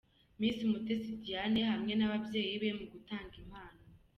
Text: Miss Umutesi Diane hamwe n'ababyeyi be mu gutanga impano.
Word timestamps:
Miss 0.39 0.57
Umutesi 0.67 1.11
Diane 1.23 1.61
hamwe 1.71 1.93
n'ababyeyi 1.95 2.53
be 2.61 2.69
mu 2.79 2.85
gutanga 2.91 3.33
impano. 3.41 3.81